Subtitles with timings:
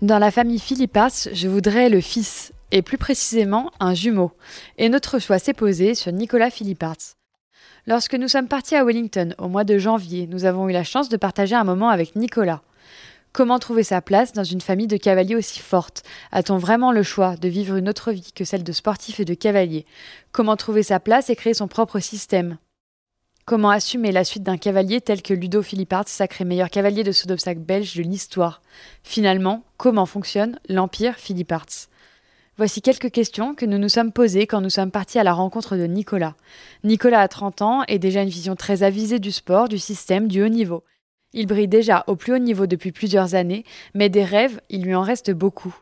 [0.00, 4.30] Dans la famille Philippas, je voudrais le fils, et plus précisément un jumeau.
[4.76, 7.16] Et notre choix s'est posé sur Nicolas Philippas.
[7.88, 11.08] Lorsque nous sommes partis à Wellington au mois de janvier, nous avons eu la chance
[11.08, 12.62] de partager un moment avec Nicolas.
[13.32, 16.04] Comment trouver sa place dans une famille de cavaliers aussi forte?
[16.30, 19.34] A-t-on vraiment le choix de vivre une autre vie que celle de sportif et de
[19.34, 19.84] cavalier?
[20.30, 22.58] Comment trouver sa place et créer son propre système?
[23.48, 27.26] Comment assumer la suite d'un cavalier tel que Ludo Philippard, sacré meilleur cavalier de saut
[27.26, 28.60] d'obstacle belge de l'histoire
[29.02, 31.88] Finalement, comment fonctionne l'Empire Philipparts?
[32.58, 35.78] Voici quelques questions que nous nous sommes posées quand nous sommes partis à la rencontre
[35.78, 36.36] de Nicolas.
[36.84, 40.42] Nicolas a 30 ans et déjà une vision très avisée du sport, du système, du
[40.42, 40.84] haut niveau.
[41.32, 44.94] Il brille déjà au plus haut niveau depuis plusieurs années, mais des rêves, il lui
[44.94, 45.74] en reste beaucoup.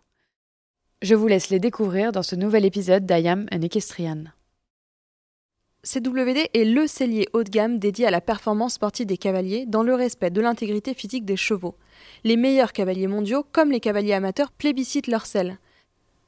[1.03, 4.27] Je vous laisse les découvrir dans ce nouvel épisode d'Ayam an Equestrian.
[5.87, 9.85] CWD est le cellier haut de gamme dédié à la performance sportive des cavaliers dans
[9.85, 11.77] le respect de l'intégrité physique des chevaux.
[12.25, 15.59] Les meilleurs cavaliers mondiaux, comme les cavaliers amateurs, plébiscitent leur selle.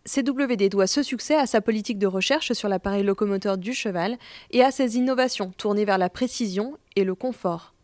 [0.07, 4.17] CWD doit ce succès à sa politique de recherche sur l'appareil locomoteur du cheval
[4.53, 7.75] et à ses innovations tournées vers la précision et le confort.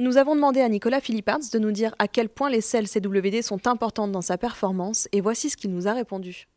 [0.00, 3.42] Nous avons demandé à Nicolas Philippards de nous dire à quel point les selles CWD
[3.42, 6.48] sont importantes dans sa performance et voici ce qu'il nous a répondu.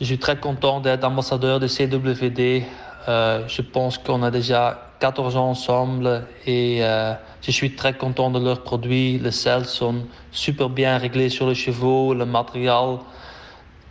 [0.00, 2.64] Je suis très content d'être ambassadeur de CWD.
[3.06, 8.28] Euh, je pense qu'on a déjà 14 ans ensemble et euh, je suis très content
[8.32, 9.18] de leurs produits.
[9.18, 12.98] Les selles sont super bien réglées sur les chevaux, le matériel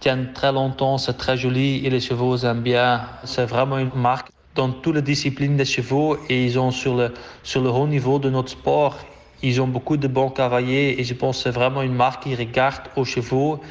[0.02, 3.04] tient très longtemps, c'est très joli et les chevaux aiment bien.
[3.24, 7.14] C'est vraiment une marque dans toutes les disciplines des chevaux et ils ont sur le,
[7.44, 8.98] sur le haut niveau de notre sport,
[9.42, 12.36] ils ont beaucoup de bons cavaliers et je pense que c'est vraiment une marque qui
[12.36, 13.62] regarde aux chevaux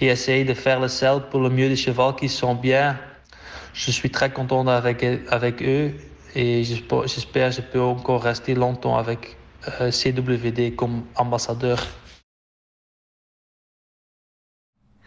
[0.00, 2.98] et essaye de faire le sel pour le mieux des chevaux qui sont bien.
[3.72, 5.92] Je suis très content avec, avec eux
[6.34, 9.36] et j'espère que je peux encore rester longtemps avec
[9.80, 11.78] euh, CWD comme ambassadeur.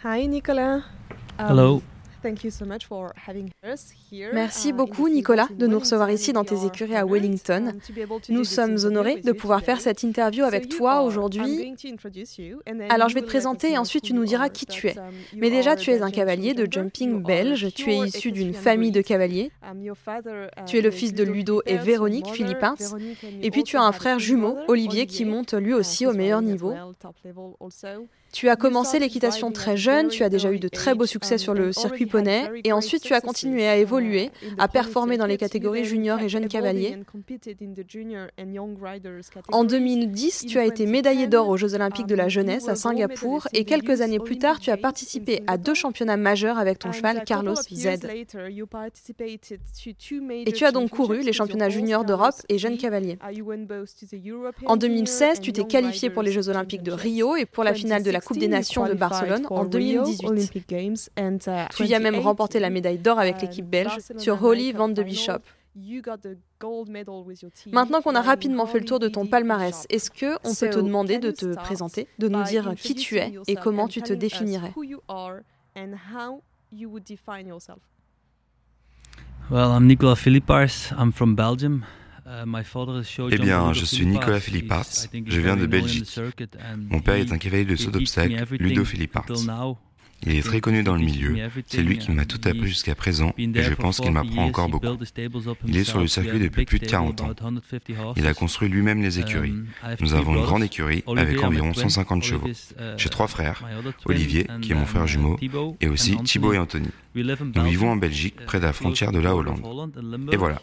[0.04, 0.82] Hi Nicolas.
[1.38, 1.82] Hello.
[4.34, 7.74] Merci beaucoup Nicolas de nous recevoir ici dans tes écuries à Wellington.
[8.30, 11.74] Nous sommes honorés de pouvoir faire cette interview avec toi aujourd'hui.
[12.90, 14.98] Alors je vais te présenter et ensuite tu nous diras qui tu es.
[14.98, 18.92] Um, Mais déjà tu es un cavalier de jumping belge, tu es issu d'une famille
[18.92, 19.52] de cavaliers.
[19.64, 19.80] Um,
[20.66, 22.76] Tu es le fils de Ludo et Véronique Philippins.
[23.42, 26.74] Et puis tu as un frère jumeau, Olivier, qui monte lui aussi au meilleur niveau.
[28.32, 31.54] Tu as commencé l'équitation très jeune, tu as déjà eu de très beaux succès sur
[31.54, 35.86] le circuit poney, et ensuite tu as continué à évoluer, à performer dans les catégories
[35.86, 36.98] juniors et jeunes cavaliers.
[39.52, 43.48] En 2010, tu as été médaillé d'or aux Jeux olympiques de la jeunesse à Singapour,
[43.54, 47.24] et quelques années plus tard, tu as participé à deux championnats majeurs avec ton cheval
[47.26, 47.88] Carlos Z.
[50.46, 53.18] Et tu as donc couru les championnats juniors d'Europe et jeunes cavaliers.
[54.66, 58.04] En 2016, tu t'es qualifié pour les Jeux olympiques de Rio et pour la finale
[58.04, 60.52] de la Coupe des Nations de Barcelone en 2018.
[61.76, 65.04] Tu y as même remporté la médaille d'or avec l'équipe belge sur Holly Van de
[65.04, 65.42] Bishop.
[67.72, 70.80] Maintenant qu'on a rapidement fait le tour de ton palmarès, est-ce que on peut te
[70.80, 74.74] demander de te présenter, de nous dire qui tu es et comment tu te définirais?
[79.52, 80.92] Well, I'm Nicolas Philippars.
[80.96, 81.84] I'm from Belgium.
[83.32, 86.20] Eh bien, je suis Nicolas Philippart, je viens de Belgique.
[86.90, 89.32] Mon père est un cavalier de saut d'obstacle, Ludo Philippart.
[90.26, 91.34] Il est très connu dans le milieu.
[91.68, 94.86] C'est lui qui m'a tout appris jusqu'à présent et je pense qu'il m'apprend encore beaucoup.
[95.66, 97.30] Il est sur le circuit depuis plus de 40 ans.
[98.18, 99.54] Il a construit lui-même les écuries.
[100.02, 102.50] Nous avons une grande écurie avec environ 150 chevaux.
[102.98, 103.64] J'ai trois frères,
[104.06, 105.40] Olivier, qui est mon frère jumeau,
[105.80, 106.90] et aussi Thibaut et Anthony.
[107.16, 109.62] Nous vivons en Belgique, près de la frontière de la Hollande.
[110.32, 110.60] Et voilà,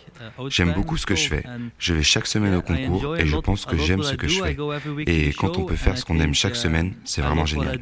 [0.49, 1.45] j'aime beaucoup ce que je fais.
[1.79, 4.57] Je vais chaque semaine au concours et je pense que j'aime ce que je fais.
[5.07, 7.81] Et quand on peut faire ce qu'on aime chaque semaine, c'est vraiment génial.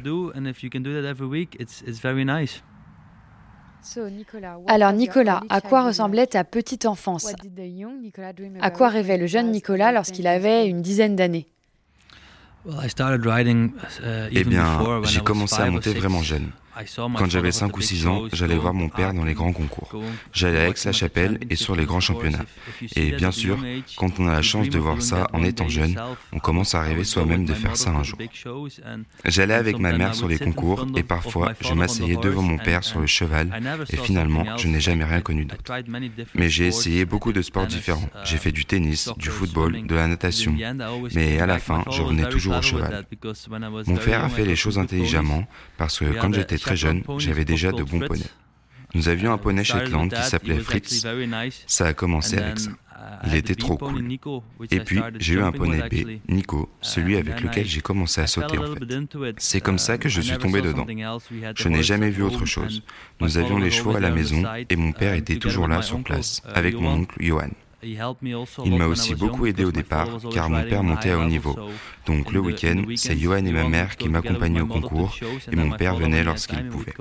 [4.67, 7.31] Alors Nicolas, à quoi ressemblait ta petite enfance?
[8.59, 11.45] À quoi rêvait le jeune Nicolas lorsqu'il avait une dizaine d'années?
[14.31, 16.49] Eh bien, j'ai commencé à monter vraiment jeune.
[17.17, 19.89] Quand j'avais 5 ou 6 ans, j'allais voir mon père dans les grands concours.
[20.33, 22.45] J'allais à Aix-la-Chapelle et sur les grands championnats.
[22.95, 23.57] Et bien sûr,
[23.97, 25.99] quand on a la chance de voir ça en étant jeune,
[26.33, 28.17] on commence à rêver soi-même de faire ça un jour.
[29.25, 32.99] J'allais avec ma mère sur les concours et parfois je m'asseyais devant mon père sur
[32.99, 33.49] le cheval
[33.91, 35.63] et finalement je n'ai jamais rien connu d'autre.
[36.33, 38.09] Mais j'ai essayé beaucoup de sports différents.
[38.23, 40.55] J'ai fait du tennis, du football, de la natation.
[41.13, 43.05] Mais à la fin, je revenais toujours au cheval.
[43.87, 45.45] Mon père a fait les choses intelligemment
[45.77, 48.31] parce que quand j'étais très jeune, j'avais déjà de bons poneys.
[48.93, 51.05] Nous avions un poney Shetland qui s'appelait Fritz.
[51.67, 52.71] Ça a commencé avec ça.
[53.27, 54.03] Il était trop cool.
[54.71, 58.57] Et puis, j'ai eu un poney B, Nico, celui avec lequel j'ai commencé à sauter
[58.57, 59.35] en fait.
[59.37, 60.87] C'est comme ça que je suis tombé dedans.
[61.55, 62.83] Je n'ai jamais vu autre chose.
[63.19, 66.41] Nous avions les chevaux à la maison et mon père était toujours là sur place,
[66.53, 67.49] avec mon oncle Johan.
[67.83, 71.55] Il m'a aussi beaucoup aidé au départ, car mon père montait à haut niveau.
[72.05, 75.15] Donc le week-end, c'est Johan et ma mère qui m'accompagnaient au concours,
[75.51, 76.93] et mon père venait lorsqu'il pouvait.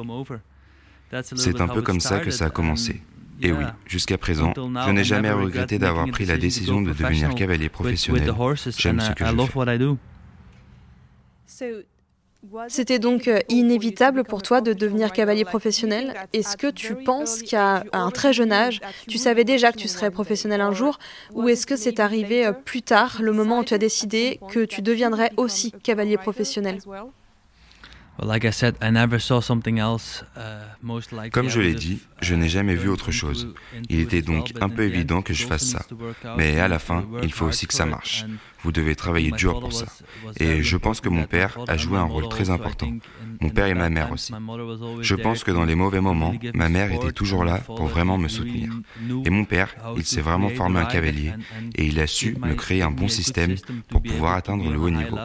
[1.36, 3.02] C'est un peu comme ça que ça a commencé.
[3.42, 7.68] Et oui, jusqu'à présent, je n'ai jamais regretté d'avoir pris la décision de devenir cavalier
[7.68, 8.32] professionnel.
[8.76, 9.36] J'aime ce que je
[11.46, 11.84] fais.
[12.68, 16.14] C'était donc euh, inévitable pour toi de devenir cavalier professionnel?
[16.32, 20.10] Est-ce que tu penses qu'à un très jeune âge, tu savais déjà que tu serais
[20.10, 20.98] professionnel un jour,
[21.32, 24.64] ou est-ce que c'est arrivé euh, plus tard, le moment où tu as décidé que
[24.64, 26.78] tu deviendrais aussi cavalier professionnel?
[31.32, 33.54] Comme je l'ai dit, je n'ai jamais vu autre chose.
[33.88, 35.84] Il était donc un peu évident que je fasse ça.
[36.36, 38.24] Mais à la fin, il faut aussi que ça marche.
[38.62, 39.86] Vous devez travailler dur pour ça.
[40.38, 42.90] Et je pense que mon père a joué un rôle très important.
[43.40, 44.32] Mon père et ma mère aussi.
[45.00, 48.28] Je pense que dans les mauvais moments, ma mère était toujours là pour vraiment me
[48.28, 48.72] soutenir.
[49.24, 51.32] Et mon père, il s'est vraiment formé un cavalier
[51.74, 53.56] et il a su me créer un bon système
[53.88, 55.18] pour pouvoir atteindre le haut niveau.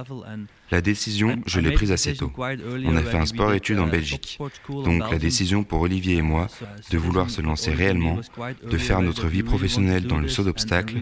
[0.72, 2.32] La décision, je l'ai prise assez tôt.
[2.38, 4.40] On a fait un sport-études en Belgique.
[4.70, 6.48] Donc la décision pour Olivier et moi
[6.92, 8.20] de vouloir se lancer réellement,
[8.64, 10.98] de faire notre vie professionnelle dans le saut d'obstacles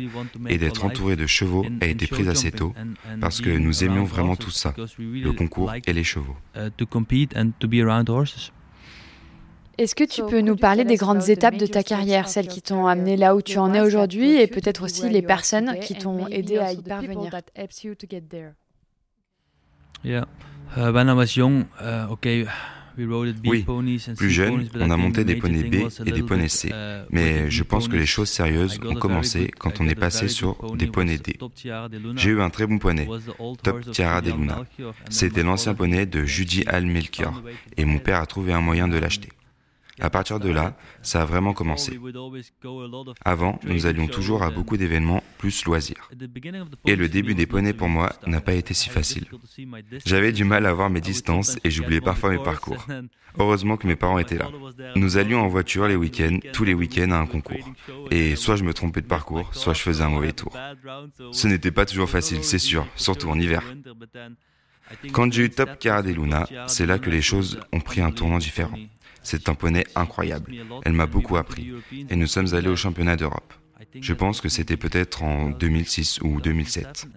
[0.48, 2.74] et d'être entouré de chevaux a été prise assez tôt
[3.20, 6.36] parce que nous aimions vraiment tout ça, le concours et les chevaux.
[9.78, 12.88] Est-ce que tu peux nous parler des grandes étapes de ta carrière, celles qui t'ont
[12.88, 16.58] amené là où tu en es aujourd'hui et peut-être aussi les personnes qui t'ont aidé
[16.58, 17.32] à y parvenir?
[23.46, 23.66] Oui,
[24.18, 26.72] plus jeune, on a monté des poneys B et des poneys C.
[27.12, 30.88] Mais je pense que les choses sérieuses ont commencé quand on est passé sur des
[30.88, 31.38] poneys D.
[32.16, 33.08] J'ai eu un très bon poney,
[33.64, 34.64] Top Tiara de Luna.
[35.10, 37.44] C'était l'ancien poney de Judy Al Melchior,
[37.78, 39.30] et mon père a trouvé un moyen de l'acheter.
[40.00, 42.00] À partir de là, ça a vraiment commencé.
[43.26, 46.10] Avant, nous allions toujours à beaucoup d'événements plus loisirs.
[46.86, 49.26] Et le début des poneys pour moi n'a pas été si facile.
[50.06, 52.86] J'avais du mal à voir mes distances et j'oubliais parfois mes parcours.
[53.40, 54.50] Heureusement que mes parents étaient là.
[54.96, 57.70] Nous allions en voiture les week-ends, tous les week-ends à un concours.
[58.12, 60.56] Et soit je me trompais de parcours, soit je faisais un mauvais tour.
[61.32, 63.64] Ce n'était pas toujours facile, c'est sûr, surtout en hiver.
[65.12, 68.38] Quand j'ai eu Top Cara Luna, c'est là que les choses ont pris un tournant
[68.38, 68.78] différent.
[69.28, 70.54] C'est un poney incroyable.
[70.84, 71.74] Elle m'a beaucoup appris.
[72.10, 73.54] Et nous sommes allés au championnat d'Europe.
[74.00, 77.10] Je pense que c'était peut-être en 2006 ou 2007.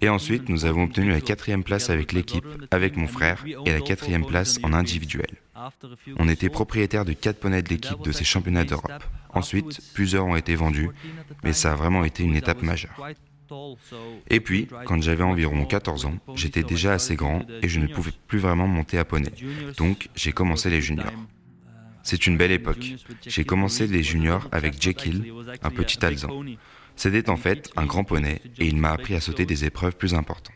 [0.00, 3.80] Et ensuite, nous avons obtenu la quatrième place avec l'équipe, avec mon frère, et la
[3.80, 5.26] quatrième place en individuel.
[6.16, 9.02] On était propriétaire de quatre poneys de l'équipe de ces championnats d'Europe.
[9.34, 10.90] Ensuite, plusieurs ont été vendus,
[11.42, 12.96] mais ça a vraiment été une étape majeure.
[14.28, 18.12] Et puis, quand j'avais environ 14 ans, j'étais déjà assez grand et je ne pouvais
[18.26, 19.30] plus vraiment monter à poney.
[19.76, 21.12] Donc, j'ai commencé les juniors.
[22.02, 22.94] C'est une belle époque.
[23.26, 26.30] J'ai commencé les juniors avec Jekyll, un petit alzan.
[26.98, 30.14] C'était en fait un grand poney et il m'a appris à sauter des épreuves plus
[30.14, 30.52] importantes.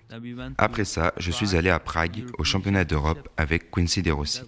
[0.59, 4.43] Après ça, je suis allé à Prague au championnat d'Europe avec Quincy De Rossi.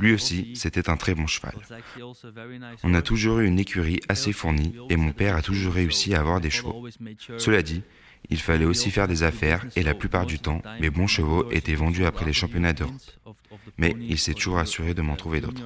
[0.00, 1.54] Lui aussi, c'était un très bon cheval.
[2.82, 6.20] On a toujours eu une écurie assez fournie et mon père a toujours réussi à
[6.20, 6.88] avoir des chevaux.
[7.36, 7.82] Cela dit,
[8.30, 11.74] il fallait aussi faire des affaires et la plupart du temps, mes bons chevaux étaient
[11.74, 12.94] vendus après les championnats d'Europe.
[13.76, 15.62] Mais il s'est toujours assuré de m'en trouver d'autres.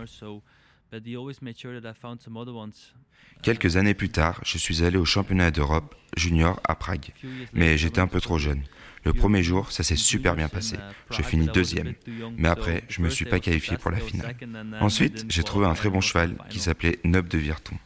[3.43, 7.13] Quelques années plus tard, je suis allé au championnat d'Europe junior à Prague,
[7.53, 8.63] mais j'étais un peu trop jeune.
[9.05, 10.77] Le premier jour, ça s'est super bien passé.
[11.11, 11.95] J'ai fini deuxième.
[12.37, 14.37] Mais après, je ne me suis pas qualifié pour la finale.
[14.81, 17.77] Ensuite, j'ai trouvé un très bon cheval qui s'appelait Nob de Virton.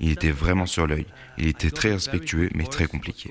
[0.00, 1.06] Il était vraiment sur l'œil.
[1.38, 3.30] Il était très respectueux, mais très compliqué.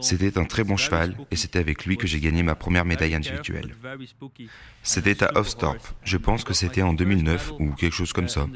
[0.00, 3.14] C'était un très bon cheval, et c'était avec lui que j'ai gagné ma première médaille
[3.14, 3.74] individuelle.
[4.82, 5.94] C'était à Hofstorp.
[6.04, 8.46] Je pense que c'était en 2009 ou quelque chose comme ça.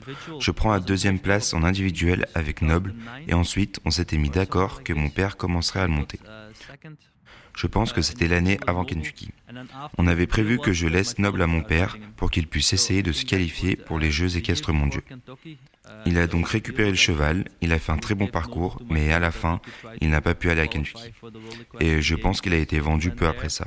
[0.41, 2.95] Je prends la deuxième place en individuel avec Noble,
[3.27, 6.19] et ensuite on s'était mis d'accord que mon père commencerait à le monter.
[7.59, 9.31] Je pense que c'était l'année avant Kentucky.
[9.99, 13.11] On avait prévu que je laisse Noble à mon père pour qu'il puisse essayer de
[13.11, 15.01] se qualifier pour les Jeux équestres mondiaux.
[16.07, 19.19] Il a donc récupéré le cheval, il a fait un très bon parcours, mais à
[19.19, 19.61] la fin,
[20.01, 21.13] il n'a pas pu aller à Kentucky.
[21.81, 23.67] Et je pense qu'il a été vendu peu après ça.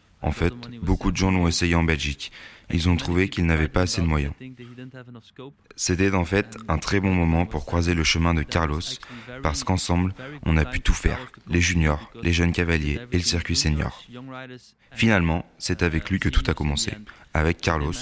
[0.21, 2.31] En fait, beaucoup de gens l'ont essayé en Belgique.
[2.73, 4.33] Ils ont trouvé qu'il n'avait pas assez de moyens.
[5.75, 8.81] C'était en fait un très bon moment pour croiser le chemin de Carlos,
[9.43, 10.13] parce qu'ensemble,
[10.45, 14.03] on a pu tout faire, les juniors, les jeunes cavaliers et le circuit senior.
[14.93, 16.93] Finalement, c'est avec lui que tout a commencé.
[17.33, 17.93] Avec Carlos,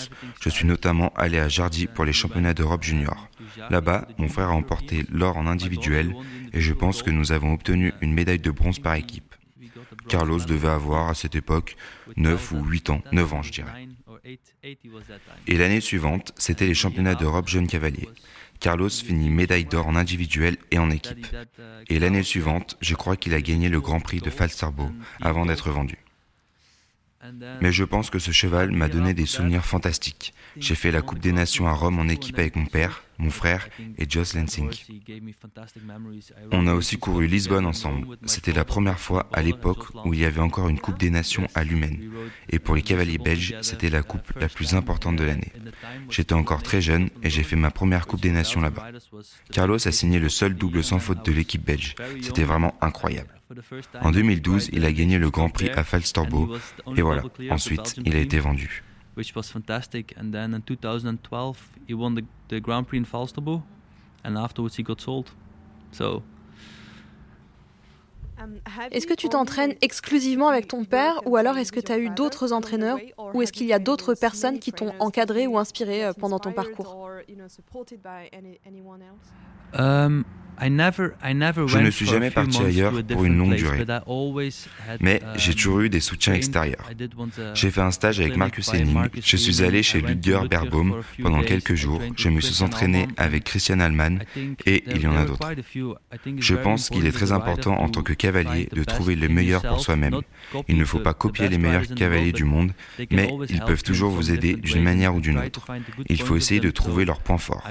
[0.41, 3.29] je suis notamment allé à Jardy pour les championnats d'Europe junior.
[3.69, 6.15] Là-bas, mon frère a emporté l'or en individuel
[6.53, 9.28] et je pense que nous avons obtenu une médaille de bronze par équipe.
[10.09, 11.77] Carlos devait avoir à cette époque
[12.17, 13.87] 9 ou 8 ans, 9 ans je dirais.
[15.47, 18.09] Et l'année suivante, c'était les championnats d'Europe jeunes cavaliers.
[18.59, 21.27] Carlos finit médaille d'or en individuel et en équipe.
[21.87, 24.89] Et l'année suivante, je crois qu'il a gagné le Grand Prix de Falsterbo
[25.21, 25.97] avant d'être vendu.
[27.61, 30.33] Mais je pense que ce cheval m'a donné des souvenirs fantastiques.
[30.57, 33.67] J'ai fait la Coupe des Nations à Rome en équipe avec mon père, mon frère
[33.97, 34.69] et Joss Lansing.
[36.51, 38.17] On a aussi couru Lisbonne ensemble.
[38.25, 41.47] C'était la première fois à l'époque où il y avait encore une Coupe des Nations
[41.55, 41.97] à Lumen.
[42.49, 45.51] Et pour les cavaliers belges, c'était la coupe la plus importante de l'année.
[46.09, 48.87] J'étais encore très jeune et j'ai fait ma première Coupe des Nations là-bas.
[49.51, 51.95] Carlos a signé le seul double sans faute de l'équipe belge.
[52.21, 53.38] C'était vraiment incroyable.
[54.01, 56.55] En 2012, il a gagné le Grand Prix à Falsterbo
[56.95, 58.83] et voilà, ensuite il a été vendu.
[59.19, 60.13] which was fantastic.
[60.17, 63.63] And then in 2012, he won the, the Grand Prix in Falsterbo,
[64.23, 65.31] and afterwards he got sold.
[65.91, 66.23] So.
[68.91, 72.09] Est-ce que tu t'entraînes exclusivement avec ton père ou alors est-ce que tu as eu
[72.09, 72.97] d'autres entraîneurs
[73.33, 76.51] ou est-ce qu'il y a d'autres personnes qui t'ont encadré ou inspiré euh, pendant ton
[76.51, 77.09] parcours
[79.73, 80.23] um,
[80.61, 83.85] je ne suis jamais parti ailleurs pour une longue durée,
[84.99, 86.89] mais j'ai toujours eu des soutiens extérieurs.
[87.53, 91.75] J'ai fait un stage avec Marcus Henning, je suis allé chez Ludger Berbaum pendant quelques
[91.75, 94.19] jours, je me suis entraîné avec Christian Allman
[94.65, 95.51] et il y en a d'autres.
[96.37, 100.21] Je pense qu'il est très important en tant que de trouver le meilleur pour soi-même.
[100.67, 102.71] Il ne faut pas copier les meilleurs cavaliers du monde,
[103.11, 105.65] mais ils peuvent toujours vous aider d'une manière ou d'une autre.
[106.09, 107.67] Il faut essayer de trouver leurs points forts.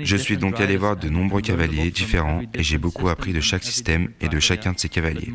[0.00, 3.64] Je suis donc allé voir de nombreux cavaliers différents et j'ai beaucoup appris de chaque
[3.64, 5.32] système et de chacun de ces cavaliers.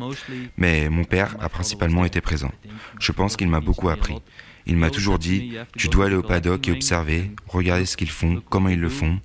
[0.56, 2.52] Mais mon père a principalement été présent.
[3.00, 4.14] Je pense qu'il m'a beaucoup appris.
[4.66, 8.42] Il m'a toujours dit, tu dois aller au paddock et observer, regarder ce qu'ils font,
[8.48, 9.20] comment ils le font,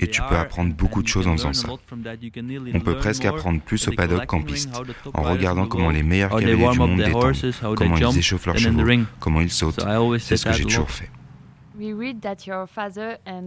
[0.00, 1.68] et tu peux apprendre beaucoup de choses en faisant ça.
[2.74, 4.70] On peut presque apprendre plus au paddock qu'en piste,
[5.12, 7.36] en regardant comment les meilleurs cavaliers du monde détendent,
[7.76, 9.84] comment ils échauffent leurs chevaux, comment ils sautent.
[10.18, 11.10] C'est ce que j'ai toujours fait.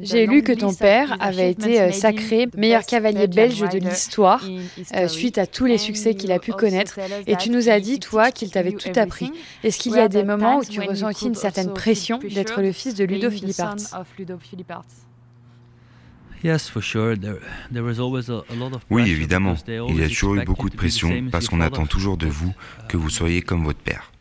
[0.01, 4.43] J'ai lu que ton père avait été euh, sacré meilleur cavalier belge de l'histoire
[4.95, 6.99] euh, suite à tous les succès qu'il a pu connaître.
[7.25, 9.31] Et tu nous as dit, toi, qu'il t'avait tout appris.
[9.63, 12.73] Est-ce qu'il y a des moments où tu ressens aussi une certaine pression d'être le
[12.73, 13.75] fils de Ludo Philipparts
[18.89, 19.56] oui, évidemment.
[19.67, 22.53] Il y a toujours eu beaucoup de pression parce qu'on attend toujours de vous
[22.88, 24.12] que vous soyez comme votre père.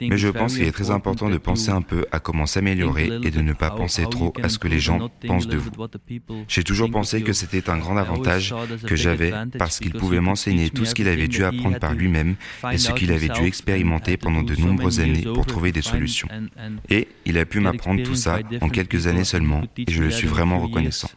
[0.00, 3.30] Mais je pense qu'il est très important de penser un peu à comment s'améliorer et
[3.30, 5.70] de ne pas penser trop à ce que les gens pensent de vous.
[6.48, 8.54] J'ai toujours pensé que c'était un grand avantage
[8.86, 12.36] que j'avais parce qu'il pouvait m'enseigner tout ce qu'il avait dû apprendre par lui-même
[12.72, 16.28] et ce qu'il avait dû expérimenter pendant de nombreuses années pour trouver des solutions.
[16.90, 20.26] Et il a pu m'apprendre tout ça en quelques années seulement et je le suis
[20.26, 21.10] vraiment reconnaissant.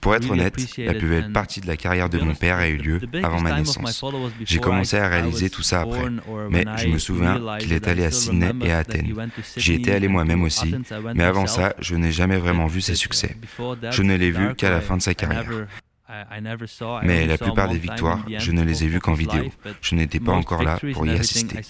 [0.00, 2.76] Pour être honnête, la plus belle partie de la carrière de mon père a eu
[2.76, 4.04] lieu avant ma naissance.
[4.44, 6.04] J'ai commencé à réaliser tout ça après,
[6.50, 9.14] mais je me souviens qu'il est allé à Sydney et à Athènes.
[9.56, 10.74] J'y étais allé moi-même aussi,
[11.14, 13.36] mais avant ça, je n'ai jamais vraiment vu ses succès.
[13.90, 15.46] Je ne l'ai vu qu'à la fin de sa carrière.
[17.02, 19.44] Mais la plupart des victoires, je ne les ai vues qu'en vidéo.
[19.82, 21.60] Je n'étais pas encore là pour y assister.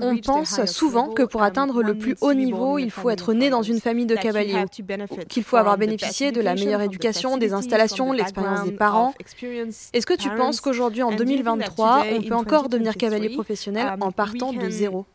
[0.00, 3.62] On pense souvent que pour atteindre le plus haut niveau, il faut être né dans
[3.62, 4.64] une famille de cavaliers,
[5.28, 9.14] qu'il faut avoir bénéficié de la meilleure éducation, des installations, l'expérience des parents.
[9.92, 14.52] Est-ce que tu penses qu'aujourd'hui, en 2023, on peut encore devenir cavalier professionnel en partant
[14.52, 15.06] de zéro?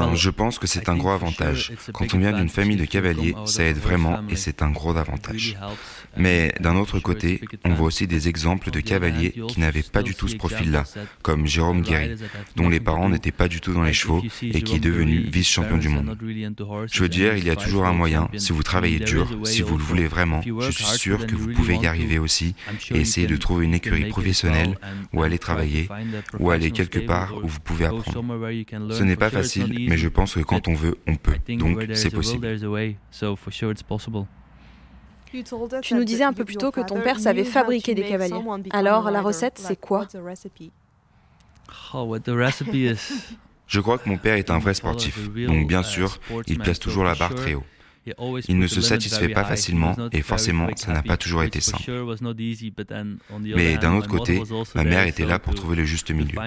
[0.00, 1.72] Ben, je pense que c'est un gros avantage.
[1.92, 5.56] Quand on vient d'une famille de cavaliers, ça aide vraiment et c'est un gros avantage.
[6.16, 10.14] Mais d'un autre côté, on voit aussi des exemples de cavaliers qui n'avaient pas du
[10.14, 10.84] tout ce profil-là,
[11.22, 12.14] comme Jérôme Guéry,
[12.56, 15.78] dont les parents n'étaient pas du tout dans les chevaux et qui est devenu vice-champion
[15.78, 16.16] du monde.
[16.90, 19.76] Je veux dire, il y a toujours un moyen, si vous travaillez dur, si vous
[19.76, 22.54] le voulez vraiment, je suis sûr que vous pouvez y arriver aussi
[22.90, 24.78] et essayer de trouver une écurie professionnelle
[25.12, 25.88] où aller travailler,
[26.38, 28.24] ou aller quelque part où vous pouvez apprendre.
[28.90, 31.36] Ce n'est pas facile, mais je pense que quand on veut, on peut.
[31.48, 32.46] Donc c'est possible.
[35.82, 38.42] Tu nous disais un peu plus tôt que ton père savait fabriquer des cavaliers.
[38.70, 40.06] Alors la recette, c'est quoi
[41.94, 42.16] oh,
[43.66, 47.04] Je crois que mon père est un vrai sportif, donc bien sûr, il place toujours
[47.04, 47.64] la barre très haut.
[48.48, 51.90] Il ne se satisfait pas facilement et forcément, ça n'a pas toujours été simple.
[53.56, 54.42] Mais d'un autre côté,
[54.74, 56.38] ma mère était là pour trouver le juste milieu.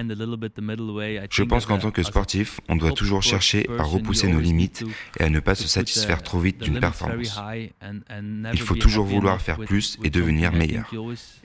[1.31, 4.83] Je pense qu'en tant que sportif, on doit toujours chercher à repousser nos limites
[5.19, 7.39] et à ne pas se satisfaire trop vite d'une performance.
[8.53, 10.91] Il faut toujours vouloir faire plus et devenir meilleur.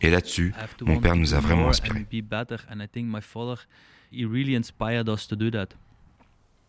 [0.00, 2.06] Et là-dessus, mon père nous a vraiment inspirés.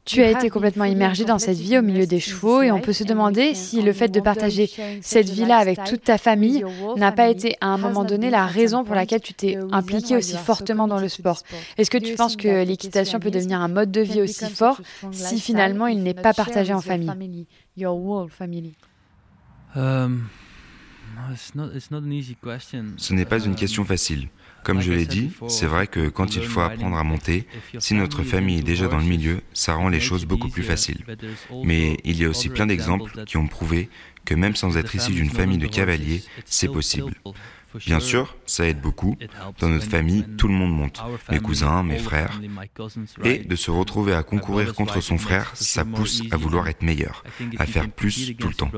[0.05, 2.91] Tu as été complètement immergé dans cette vie au milieu des chevaux et on peut
[2.91, 4.69] se demander si le fait de partager
[5.01, 6.65] cette vie-là avec toute ta famille
[6.97, 10.35] n'a pas été à un moment donné la raison pour laquelle tu t'es impliqué aussi
[10.35, 11.41] fortement dans le sport.
[11.77, 14.81] Est-ce que tu penses que l'équitation peut devenir un mode de vie aussi fort
[15.11, 17.45] si finalement il n'est pas partagé en famille?
[22.97, 24.27] Ce n'est pas une question facile.
[24.63, 27.45] Comme je l'ai dit, c'est vrai que quand il faut apprendre à monter,
[27.79, 31.03] si notre famille est déjà dans le milieu, ça rend les choses beaucoup plus faciles.
[31.63, 33.89] Mais il y a aussi plein d'exemples qui ont prouvé
[34.25, 37.13] que même sans être issu d'une famille de cavaliers, c'est possible.
[37.85, 39.15] Bien sûr, ça aide beaucoup.
[39.59, 41.01] Dans notre famille, tout le monde monte.
[41.31, 42.39] Mes cousins, mes frères.
[43.23, 47.23] Et de se retrouver à concourir contre son frère, ça pousse à vouloir être meilleur,
[47.57, 48.71] à faire plus tout le temps.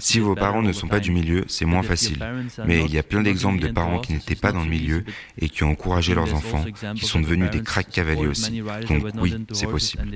[0.00, 2.18] Si vos parents ne sont pas du milieu, c'est moins facile.
[2.66, 5.04] Mais il y a plein d'exemples de parents qui n'étaient pas dans le milieu
[5.38, 8.62] et qui ont encouragé leurs enfants, qui sont devenus des cracks cavaliers aussi.
[8.88, 10.08] Donc oui, c'est possible.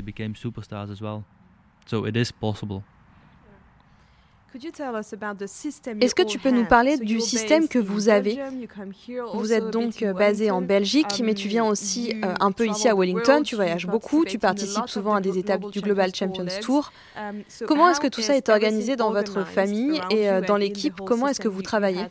[6.00, 8.38] Est-ce que tu peux nous parler du système que vous avez?
[9.34, 12.94] Vous êtes donc basé en Belgique, mais tu viens aussi euh, un peu ici à
[12.94, 16.92] Wellington, tu voyages beaucoup, tu participes souvent à des étapes du Global Champions Tour.
[17.16, 21.00] Um, comment est-ce que tout ça est organisé dans votre famille et euh, dans l'équipe?
[21.04, 22.06] Comment est-ce que vous travaillez?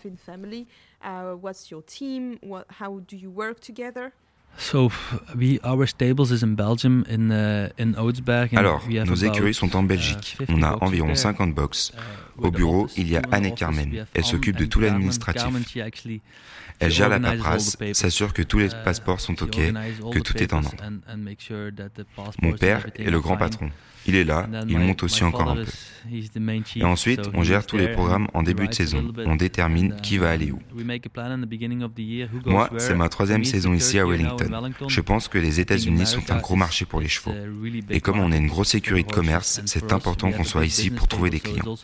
[8.55, 10.37] Alors, nos écuries sont en uh, Belgique.
[10.49, 11.91] On a environ 50 box.
[11.93, 14.05] Uh, Au bureau, il y a Anne Carmen.
[14.13, 15.43] Elle s'occupe de tout l'administratif.
[16.81, 19.55] Elle gère la paperasse, s'assure que tous les uh, passeports sont OK,
[20.11, 20.83] que tout est en ordre.
[22.41, 23.69] Mon père est le grand patron.
[24.07, 25.65] Il est là, il monte aussi encore un peu.
[26.75, 29.13] Et ensuite, on gère tous les programmes en début de saison.
[29.25, 30.59] On détermine qui va aller où.
[32.45, 34.71] Moi, c'est ma troisième saison ici à Wellington.
[34.87, 37.33] Je pense que les États-Unis sont un gros marché pour les chevaux.
[37.89, 41.07] Et comme on est une grosse sécurité de commerce, c'est important qu'on soit ici pour
[41.07, 41.75] trouver des clients.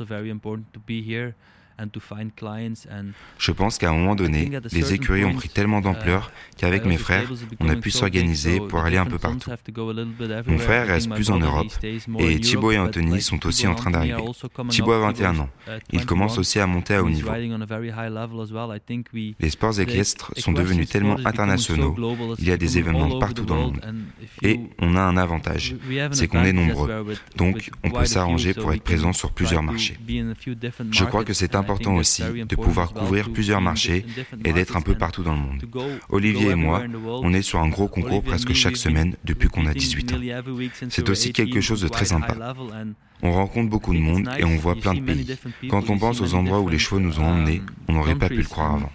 [3.37, 6.97] Je pense qu'à un moment donné, les écuries ont pris tellement d'ampleur uh, qu'avec mes
[6.97, 9.51] frères, on a pu s'organiser pour aller un peu partout.
[10.47, 11.67] Mon frère reste plus en Europe
[12.19, 14.23] et Thibaut et Anthony sont aussi en train d'arriver.
[14.69, 15.49] Thibaut a 21 ans.
[15.91, 17.31] Il commence aussi à monter à haut niveau.
[19.39, 21.95] Les sports équestres sont devenus tellement internationaux.
[22.39, 23.81] Il y a des événements partout dans le monde.
[24.41, 25.75] Et on a un avantage,
[26.11, 27.17] c'est qu'on est nombreux.
[27.35, 29.97] Donc, on peut s'arranger pour être présent sur plusieurs marchés.
[30.91, 34.05] Je crois que c'est important important aussi de pouvoir couvrir plusieurs marchés
[34.45, 35.63] et d'être un peu partout dans le monde.
[36.09, 39.73] Olivier et moi, on est sur un gros concours presque chaque semaine depuis qu'on a
[39.73, 40.19] 18 ans.
[40.89, 42.35] C'est aussi quelque chose de très sympa.
[43.21, 45.27] On rencontre beaucoup de monde et on voit plein de pays.
[45.69, 48.37] Quand on pense aux endroits où les chevaux nous ont emmenés, on n'aurait pas pu
[48.37, 48.91] le croire avant.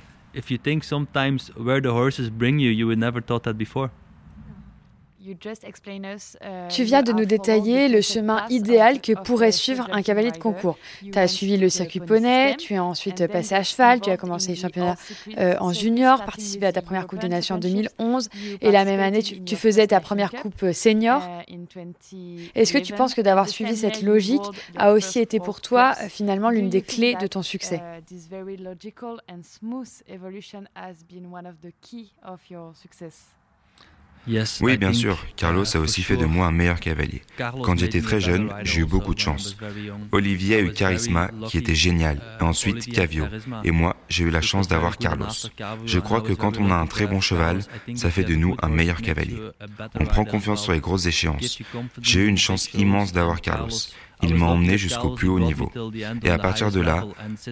[5.25, 10.37] Uh, tu viens de nous détailler le chemin idéal que pourrait suivre un cavalier de
[10.37, 10.79] concours.
[11.01, 14.49] Tu as suivi le circuit poney, tu es ensuite passé à cheval, tu as commencé
[14.49, 14.97] les championnats
[15.39, 18.31] euh, en junior, participé à ta première Coupe des Nations en 2011
[18.61, 21.23] et la même année tu, faisais ta première Coupe senior.
[21.49, 24.43] Uh, Est-ce que tu penses que d'avoir suivi cette logique
[24.77, 27.81] a aussi été pour toi finalement l'une des clés de ton succès?
[34.61, 35.19] Oui, bien sûr.
[35.37, 37.23] Carlos a aussi fait de moi un meilleur cavalier.
[37.39, 39.57] Quand j'étais très jeune, j'ai eu beaucoup de chance.
[40.13, 42.21] Olivier a eu Charisma, qui était génial.
[42.41, 43.27] Et ensuite, Cavio.
[43.65, 45.27] Et moi, j'ai eu la chance d'avoir Carlos.
[45.87, 47.61] Je crois que quand on a un très bon cheval,
[47.95, 49.39] ça fait de nous un meilleur cavalier.
[49.99, 51.59] On prend confiance sur les grosses échéances.
[52.01, 53.71] J'ai eu une chance immense d'avoir Carlos.
[54.23, 55.71] Il m'a emmené jusqu'au plus haut niveau.
[56.23, 57.05] Et à partir de là,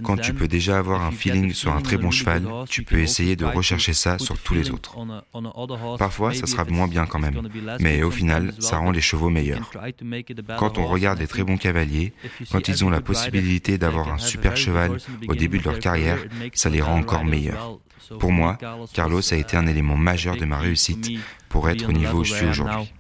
[0.02, 3.36] quand tu peux déjà avoir un feeling sur un très bon cheval, tu peux essayer
[3.36, 4.96] de rechercher ça sur tous les autres.
[5.98, 7.40] Parfois, ça sera moins bien quand même,
[7.80, 9.70] mais au final, ça rend les chevaux meilleurs.
[10.58, 12.12] Quand on regarde les très bons cavaliers,
[12.50, 16.18] quand ils ont la possibilité d'avoir un super cheval au début de leur carrière,
[16.54, 17.78] ça les rend encore meilleurs.
[18.18, 18.58] Pour moi,
[18.92, 21.10] Carlos a été un élément majeur de ma réussite
[21.48, 22.92] pour être au niveau où je suis aujourd'hui.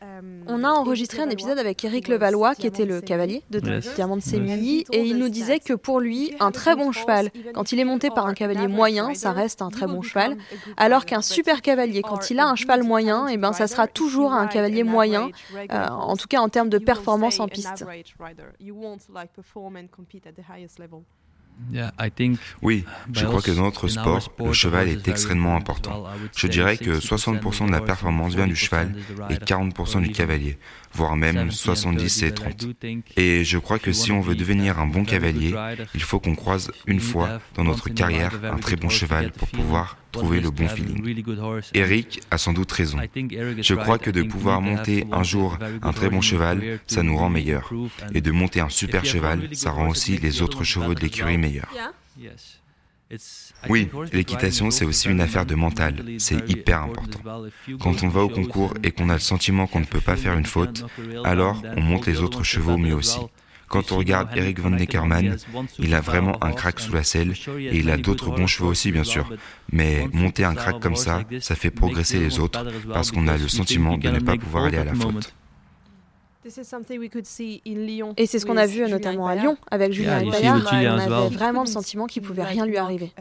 [0.00, 3.60] Um, On a enregistré un épisode avec Eric Levallois, qui était le cavalier de
[3.94, 7.72] Diamant de Sémilly, et il nous disait que pour lui, un très bon cheval, quand
[7.72, 10.36] il est monté par un cavalier moyen, ça reste un très bon cheval,
[10.76, 13.86] alors qu'un super cavalier, quand il a un cheval moyen, et eh ben, ça sera
[13.86, 17.84] toujours un cavalier moyen, euh, en tout cas en termes de performance en piste.
[22.62, 26.04] Oui, je crois que dans notre sport, le cheval est extrêmement important.
[26.36, 28.94] Je dirais que 60% de la performance vient du cheval
[29.30, 30.58] et 40% du cavalier
[30.94, 32.66] voire même 70 et 30.
[33.16, 35.54] Et je crois que si on veut devenir un bon cavalier,
[35.94, 39.96] il faut qu'on croise une fois dans notre carrière un très bon cheval pour pouvoir
[40.12, 41.24] trouver le bon feeling.
[41.74, 42.98] Eric a sans doute raison.
[43.58, 47.30] Je crois que de pouvoir monter un jour un très bon cheval, ça nous rend
[47.30, 47.72] meilleurs.
[48.14, 51.70] Et de monter un super cheval, ça rend aussi les autres chevaux de l'écurie meilleurs.
[53.68, 56.02] Oui, l'équitation, c'est aussi une affaire de mental.
[56.18, 57.20] C'est hyper important.
[57.80, 60.34] Quand on va au concours et qu'on a le sentiment qu'on ne peut pas faire
[60.34, 60.84] une faute,
[61.24, 63.18] alors on monte les autres chevaux mieux aussi.
[63.72, 65.38] Quand on regarde Eric Van Neckermann,
[65.78, 68.92] il a vraiment un crack sous la selle et il a d'autres bons chevaux aussi,
[68.92, 69.26] bien sûr.
[69.72, 73.48] Mais monter un crack comme ça, ça fait progresser les autres parce qu'on a le
[73.48, 75.34] sentiment de ne pas pouvoir aller à la faute.
[78.16, 81.60] Et c'est ce qu'on a vu notamment à Lyon avec Julien yeah, On avait vraiment
[81.62, 83.12] le sentiment qu'il ne pouvait rien lui arriver.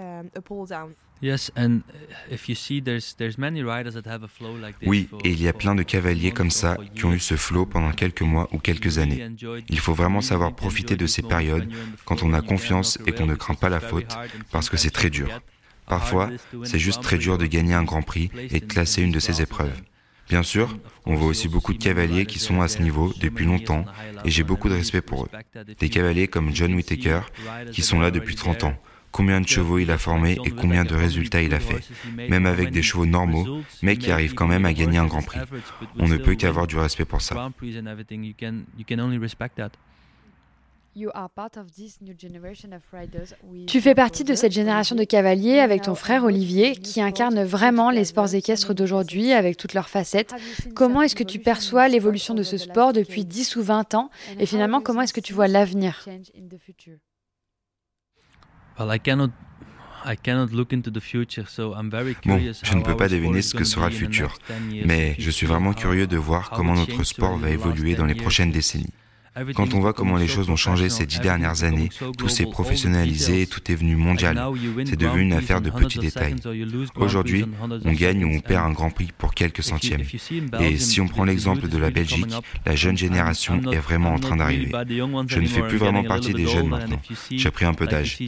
[4.86, 7.66] Oui, et il y a plein de cavaliers comme ça qui ont eu ce flow
[7.66, 9.30] pendant quelques mois ou quelques années.
[9.70, 11.70] Il faut vraiment savoir profiter de ces périodes
[12.06, 14.18] quand on a confiance et qu'on ne craint pas la faute,
[14.52, 15.30] parce que c'est très dur.
[15.86, 16.30] Parfois,
[16.64, 19.42] c'est juste très dur de gagner un grand prix et de classer une de ces
[19.42, 19.80] épreuves.
[20.30, 23.86] Bien sûr, on voit aussi beaucoup de cavaliers qui sont à ce niveau depuis longtemps
[24.24, 25.30] et j'ai beaucoup de respect pour eux.
[25.80, 27.22] Des cavaliers comme John Whittaker
[27.72, 28.76] qui sont là depuis 30 ans.
[29.12, 31.84] Combien de chevaux il a formé et combien de résultats il a fait.
[32.30, 35.40] Même avec des chevaux normaux, mais qui arrivent quand même à gagner un grand prix.
[35.98, 37.52] On ne peut qu'avoir du respect pour ça.
[43.68, 47.92] Tu fais partie de cette génération de cavaliers avec ton frère Olivier qui incarne vraiment
[47.92, 50.34] les sports équestres d'aujourd'hui avec toutes leurs facettes.
[50.76, 54.46] Comment est-ce que tu perçois l'évolution de ce sport depuis 10 ou 20 ans et
[54.46, 56.06] finalement comment est-ce que tu vois l'avenir?
[62.26, 64.38] Bon, je ne peux pas deviner ce que sera le futur,
[64.86, 68.52] mais je suis vraiment curieux de voir comment notre sport va évoluer dans les prochaines
[68.52, 68.94] décennies.
[69.56, 73.48] Quand on voit comment les choses ont changé ces dix dernières années, tout s'est professionnalisé,
[73.48, 74.42] tout est venu mondial.
[74.86, 76.36] C'est devenu une affaire de petits détails.
[76.96, 77.46] Aujourd'hui,
[77.86, 80.02] on gagne ou on perd un grand prix pour quelques centièmes.
[80.60, 82.34] Et si on prend l'exemple de la Belgique,
[82.66, 84.72] la jeune génération est vraiment en train d'arriver.
[85.28, 87.00] Je ne fais plus vraiment partie des jeunes maintenant.
[87.30, 88.20] J'ai pris un peu d'âge.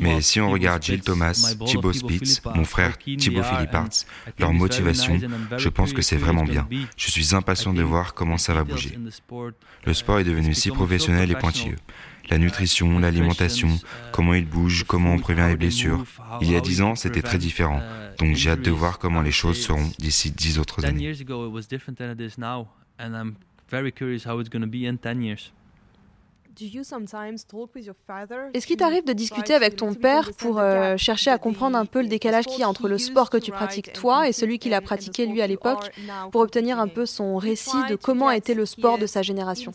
[0.00, 4.04] Mais si on regarde Gilles Thomas, Thibaut Spitz, mon frère Thibaut Philipparts,
[4.38, 5.18] leur motivation,
[5.56, 6.68] je pense que c'est vraiment bien.
[6.98, 8.98] Je suis impatient de voir comment ça va bouger.
[9.86, 11.76] Le sport est devenu si professionnel et pointilleux.
[12.30, 13.68] La nutrition, l'alimentation,
[14.12, 16.04] comment il bouge, comment on prévient les blessures.
[16.40, 17.80] Il y a dix ans, c'était très différent.
[18.18, 21.14] Donc j'ai hâte de voir comment les choses seront d'ici dix autres années.
[28.54, 32.02] Est-ce qu'il t'arrive de discuter avec ton père pour euh, chercher à comprendre un peu
[32.02, 34.74] le décalage qu'il y a entre le sport que tu pratiques toi et celui qu'il
[34.74, 35.90] a pratiqué lui à l'époque,
[36.30, 39.72] pour obtenir un peu son récit de comment a été le sport de sa génération?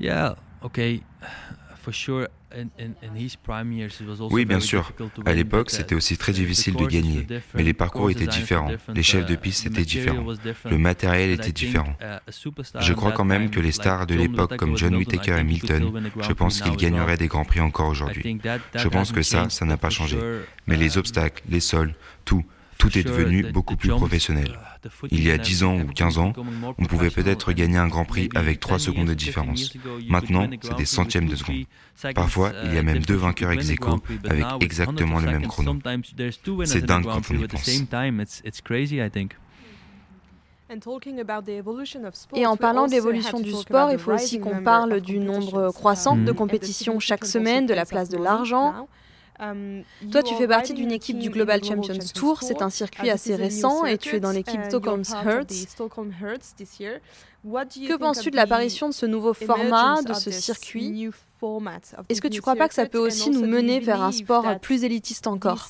[0.00, 1.02] Yeah, okay.
[4.30, 4.92] Oui, bien sûr.
[5.24, 9.26] À l'époque, c'était aussi très difficile de gagner, mais les parcours étaient différents, les chefs
[9.26, 10.26] de piste étaient différents,
[10.68, 11.96] le matériel était différent.
[12.80, 16.32] Je crois quand même que les stars de l'époque comme John Whittaker et Milton, je
[16.32, 18.40] pense qu'ils gagneraient des grands prix encore aujourd'hui.
[18.74, 20.18] Je pense que ça, ça n'a pas changé.
[20.66, 22.44] Mais les obstacles, les sols, tout,
[22.80, 24.58] tout est devenu beaucoup plus professionnel.
[25.10, 26.32] Il y a 10 ans ou 15 ans,
[26.78, 29.72] on pouvait peut-être gagner un Grand Prix avec 3 secondes de différence.
[30.08, 31.64] Maintenant, c'est des centièmes de seconde.
[32.14, 35.78] Parfois, il y a même deux vainqueurs ex aequo avec exactement le même chrono.
[36.64, 37.70] C'est dingue quand on y pense.
[42.34, 46.32] Et en parlant d'évolution du sport, il faut aussi qu'on parle du nombre croissant de
[46.32, 48.88] compétitions chaque semaine, de la place de l'argent.
[49.40, 52.42] Um, Toi, tu fais partie d'une équipe du Global Champions Tour.
[52.42, 55.66] C'est un circuit assez récent et tu es dans l'équipe Stockholm Hertz.
[57.88, 61.08] Que penses-tu de l'apparition de ce nouveau format, de ce circuit?
[62.10, 64.60] Est-ce que tu ne crois pas que ça peut aussi nous mener vers un sport
[64.60, 65.68] plus élitiste encore?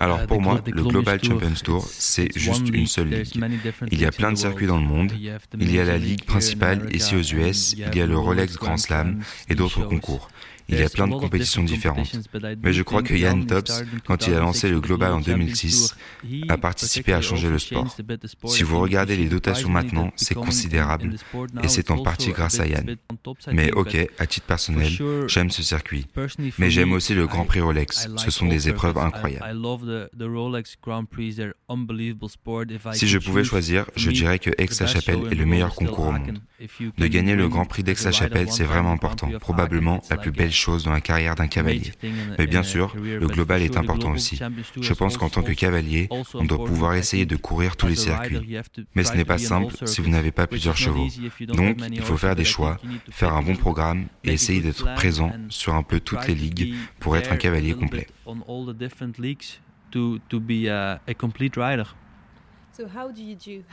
[0.00, 3.38] Alors pour moi, le Global Champions Tour, c'est juste une seule ligue.
[3.92, 5.12] Il y a plein de circuits dans le monde.
[5.58, 8.78] Il y a la ligue principale ici aux US, il y a le Rolex Grand
[8.78, 10.30] Slam et d'autres concours.
[10.70, 12.28] Il y a plein de compétitions différentes.
[12.62, 15.96] Mais je crois que Yann Tops, quand il a lancé le Global en 2006,
[16.48, 17.96] a participé à changer le sport.
[18.46, 21.16] Si vous regardez les dotations maintenant, c'est considérable.
[21.62, 22.96] Et c'est en partie grâce à Yann.
[23.52, 24.92] Mais ok, à titre personnel,
[25.26, 26.06] j'aime ce circuit.
[26.58, 28.08] Mais j'aime aussi le Grand Prix Rolex.
[28.16, 29.46] Ce sont des épreuves incroyables.
[32.92, 36.40] Si je pouvais choisir, je dirais que Aix-la-Chapelle est le meilleur concours au monde.
[36.98, 39.30] De gagner le Grand Prix d'Aix-la-Chapelle, c'est vraiment important.
[39.40, 41.92] Probablement la plus belle chose dans la carrière d'un cavalier.
[42.38, 44.38] Mais bien sûr, le global est important aussi.
[44.80, 48.58] Je pense qu'en tant que cavalier, on doit pouvoir essayer de courir tous les circuits.
[48.94, 51.08] Mais ce n'est pas simple si vous n'avez pas plusieurs chevaux.
[51.48, 52.78] Donc, il faut faire des choix,
[53.10, 57.16] faire un bon programme et essayer d'être présent sur un peu toutes les ligues pour
[57.16, 58.06] être un cavalier complet.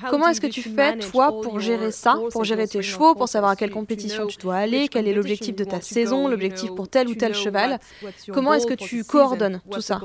[0.10, 3.52] Comment est-ce que tu fais, toi, pour gérer ça, pour gérer tes chevaux, pour savoir
[3.52, 7.08] à quelle compétition tu dois aller, quel est l'objectif de ta saison, l'objectif pour tel
[7.08, 7.80] ou tel cheval.
[8.34, 10.00] Comment est-ce que tu coordonnes tout ça?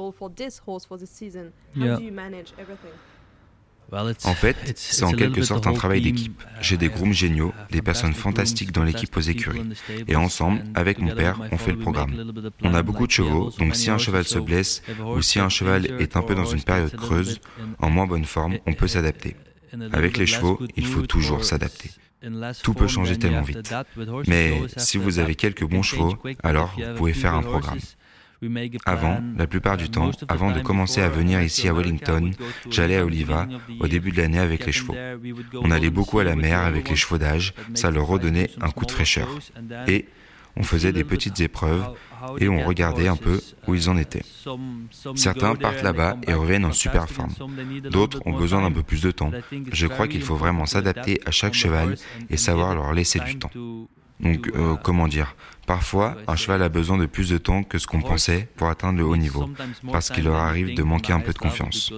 [3.93, 6.43] En fait, c'est en quelque sorte un travail d'équipe.
[6.61, 9.63] J'ai des grooms géniaux, des personnes fantastiques dans l'équipe aux écuries.
[10.09, 12.33] Et ensemble, avec mon père, on fait le programme.
[12.63, 15.87] On a beaucoup de chevaux, donc si un cheval se blesse ou si un cheval
[16.01, 17.41] est un peu dans une période creuse,
[17.79, 19.37] en moins bonne forme, on peut s'adapter.
[19.93, 21.91] Avec les chevaux, il faut toujours s'adapter.
[22.63, 23.75] Tout peut changer tellement vite.
[24.27, 27.79] Mais si vous avez quelques bons chevaux, alors vous pouvez faire un programme.
[28.87, 32.33] Avant, la plupart du temps, avant de commencer à venir ici à Wellington,
[32.71, 33.47] j'allais à Oliva
[33.81, 34.97] au début de l'année avec les chevaux.
[35.55, 38.85] On allait beaucoup à la mer avec les chevaux d'âge, ça leur redonnait un coup
[38.85, 39.29] de fraîcheur.
[39.87, 40.07] Et
[40.57, 41.95] on faisait des petites épreuves
[42.39, 44.25] et on regardait un peu où ils en étaient.
[45.15, 47.33] Certains partent là-bas et reviennent en super forme.
[47.91, 49.31] D'autres ont besoin d'un peu plus de temps.
[49.73, 51.97] Je crois qu'il faut vraiment s'adapter à chaque cheval
[52.29, 53.51] et savoir leur laisser du temps.
[54.23, 55.35] Donc, euh, comment dire?
[55.67, 58.99] Parfois, un cheval a besoin de plus de temps que ce qu'on pensait pour atteindre
[58.99, 59.49] le haut niveau,
[59.91, 61.93] parce qu'il leur arrive de manquer un peu de confiance.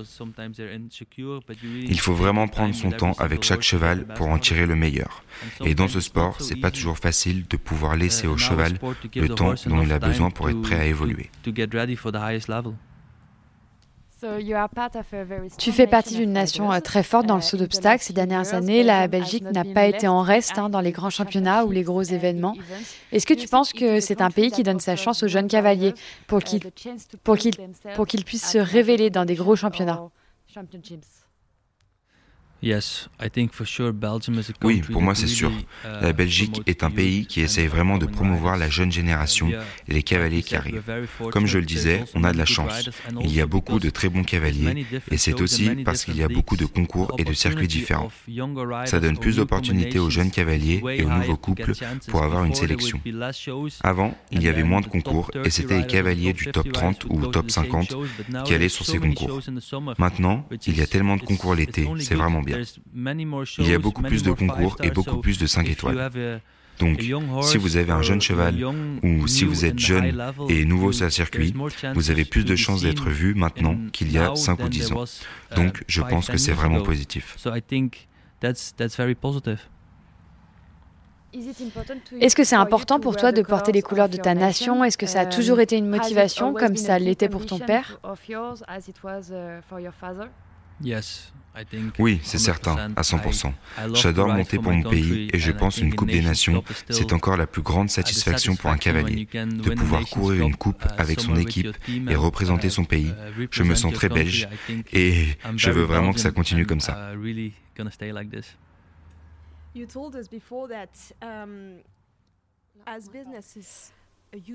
[1.62, 5.24] Il faut vraiment prendre son temps avec chaque cheval pour en tirer le meilleur.
[5.64, 8.78] Et dans ce sport, c'est pas toujours facile de pouvoir laisser au cheval
[9.14, 11.30] le temps dont il a besoin pour être prêt à évoluer.
[15.58, 18.02] Tu fais partie d'une nation euh, très forte dans le saut d'obstacles.
[18.02, 21.64] Ces dernières années, la Belgique n'a pas été en reste hein, dans les grands championnats
[21.64, 22.56] ou les gros événements.
[23.12, 25.94] Est-ce que tu penses que c'est un pays qui donne sa chance aux jeunes cavaliers
[26.26, 26.60] pour qu'ils
[27.22, 27.36] pour
[27.94, 30.00] pour qu'ils puissent se révéler dans des gros championnats?
[34.62, 35.50] Oui, pour moi c'est sûr.
[35.50, 39.50] Uh, la Belgique est un pays qui essaye vraiment de promouvoir la jeune génération
[39.88, 40.82] et les cavaliers qui arrivent.
[41.30, 42.88] Comme je le disais, on a de la chance.
[43.20, 46.28] Il y a beaucoup de très bons cavaliers et c'est aussi parce qu'il y a
[46.28, 48.10] beaucoup de concours et de circuits différents.
[48.86, 51.72] Ça donne plus d'opportunités aux jeunes cavaliers et aux nouveaux couples
[52.08, 53.00] pour avoir une sélection.
[53.82, 57.26] Avant, il y avait moins de concours et c'était les cavaliers du top 30 ou
[57.26, 57.96] top 50
[58.44, 59.40] qui allaient sur ces concours.
[59.98, 62.53] Maintenant, il y a tellement de concours l'été, c'est vraiment bien.
[63.58, 66.40] Il y a beaucoup plus de concours et beaucoup plus de 5 étoiles.
[66.80, 67.00] Donc,
[67.42, 68.64] si vous avez un jeune cheval
[69.02, 71.54] ou si vous êtes jeune et nouveau sur le circuit,
[71.94, 75.04] vous avez plus de chances d'être vu maintenant qu'il y a 5 ou 10 ans.
[75.56, 77.36] Donc, je pense que c'est vraiment positif.
[82.20, 84.84] Est-ce que c'est important pour toi de porter les couleurs de ta nation?
[84.84, 88.00] Est-ce que ça a toujours été une motivation comme ça l'était pour ton père?
[91.98, 93.52] Oui, c'est certain, à 100%.
[93.94, 97.46] J'adore monter pour mon pays et je pense qu'une Coupe des Nations, c'est encore la
[97.46, 99.26] plus grande satisfaction pour un cavalier.
[99.26, 103.12] De pouvoir courir une coupe avec son équipe et représenter son pays.
[103.50, 104.48] Je me sens très belge
[104.92, 107.12] et je veux vraiment que ça continue comme ça.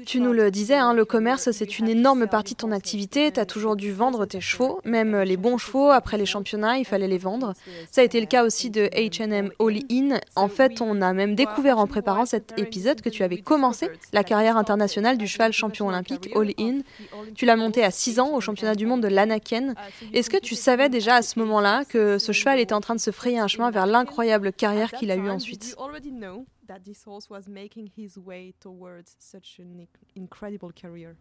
[0.06, 3.32] Tu nous le disais, hein, le commerce, c'est une énorme partie de ton activité.
[3.32, 5.89] Tu as toujours dû vendre tes chevaux, même les bons chevaux.
[5.89, 7.54] Après les championnats, il fallait les vendre.
[7.92, 10.20] Ça a été le cas aussi de HM All In.
[10.36, 14.24] En fait, on a même découvert en préparant cet épisode que tu avais commencé la
[14.24, 16.80] carrière internationale du cheval champion olympique All In.
[17.36, 19.76] Tu l'as monté à 6 ans au championnat du monde de l'Anaken.
[20.13, 23.00] Est-ce que tu savais déjà à ce moment-là que ce cheval était en train de
[23.00, 25.76] se frayer un chemin vers l'incroyable carrière qu'il a eue ensuite?
[26.70, 31.18] That this horse was making his way towards such an incredible career.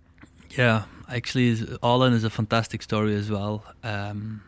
[0.57, 3.65] Yeah, actually, Olin is a fantastic story as well.
[3.83, 4.43] Um,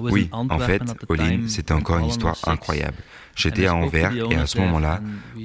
[0.00, 2.96] oui, en fait, Olin, c'était encore une histoire incroyable.
[3.34, 5.00] J'étais à Anvers et à ce moment-là,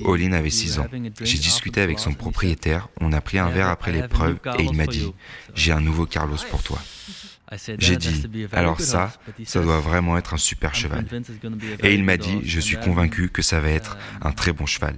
[0.06, 0.88] Olin avait 6 ans.
[1.22, 4.88] J'ai discuté avec son propriétaire, on a pris un verre après l'épreuve et il m'a
[4.88, 5.14] dit,
[5.54, 6.80] j'ai un nouveau Carlos pour toi.
[7.80, 9.12] J'ai dit, alors ça,
[9.44, 11.06] ça doit vraiment être un super cheval.
[11.84, 14.96] Et il m'a dit, je suis convaincu que ça va être un très bon cheval.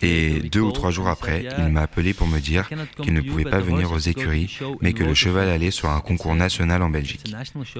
[0.00, 2.68] Et deux ou trois jours après, il m'a appelé pour me dire
[3.02, 6.34] qu'il ne pouvait pas venir aux écuries, mais que le cheval allait sur un concours
[6.34, 7.32] national en Belgique.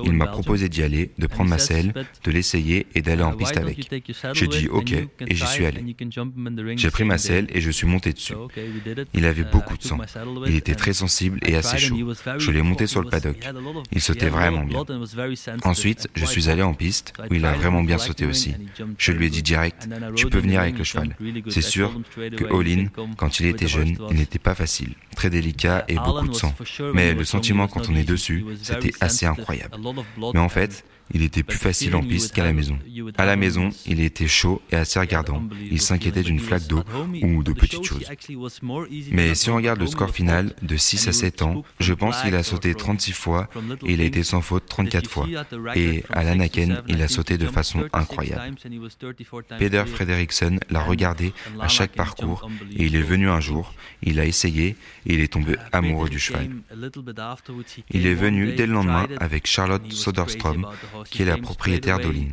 [0.04, 1.92] Il m'a proposé d'y aller, de prendre ma selle,
[2.24, 3.88] de l'essayer et d'aller en piste avec.
[4.34, 5.96] J'ai dit ok et j'y suis allé.
[6.76, 8.34] J'ai pris ma selle et je suis monté dessus.
[9.14, 9.98] Il avait beaucoup de sang.
[10.46, 11.96] Il était très sensible et assez chaud.
[12.38, 13.38] Je l'ai monté sur le paddock.
[13.92, 14.84] Il sautait vraiment bien.
[15.64, 18.54] Ensuite, je suis allé en piste, où il a vraiment bien sauté aussi.
[18.98, 21.16] Je lui ai dit direct, tu peux venir avec le cheval.
[21.48, 21.92] C'est sûr
[22.36, 26.34] que Olin, quand il était jeune, il n'était pas facile, très délicat et beaucoup de
[26.34, 26.54] sang.
[26.94, 29.76] Mais le sentiment quand on est dessus, c'était assez incroyable.
[30.34, 32.78] Mais en fait, il était plus facile en piste qu'à la maison.
[33.18, 35.42] À la maison, il était chaud et assez regardant.
[35.70, 36.82] Il s'inquiétait d'une flaque d'eau
[37.22, 38.04] ou de petites choses.
[39.10, 42.34] Mais si on regarde le score final de 6 à 7 ans, je pense qu'il
[42.34, 43.48] a sauté 36 fois
[43.84, 45.26] et il a été sans faute 34 fois.
[45.74, 48.54] Et à l'Anaken, il a sauté de façon incroyable.
[49.58, 54.24] Peder Frederiksen l'a regardé à chaque parcours et il est venu un jour, il a
[54.24, 56.50] essayé et il est tombé amoureux du cheval.
[57.90, 60.66] Il est venu dès le lendemain avec Charlotte Soderstrom
[61.10, 62.30] qui est la propriétaire d'Olin.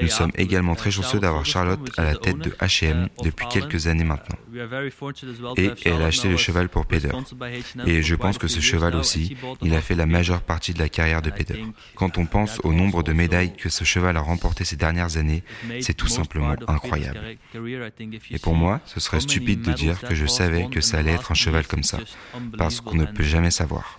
[0.00, 4.04] Nous sommes également très chanceux d'avoir Charlotte à la tête de H&M depuis quelques années
[4.04, 4.36] maintenant.
[5.56, 7.10] Et elle a acheté le cheval pour Peder.
[7.86, 10.88] Et je pense que ce cheval aussi, il a fait la majeure partie de la
[10.88, 11.64] carrière de Peder.
[11.94, 15.42] Quand on pense au nombre de médailles que ce cheval a remporté ces dernières années,
[15.80, 17.20] c'est tout simplement incroyable.
[18.30, 21.32] Et pour moi, ce serait stupide de dire que je savais que ça allait être
[21.32, 21.98] un cheval comme ça,
[22.56, 23.98] parce qu'on ne peut jamais savoir.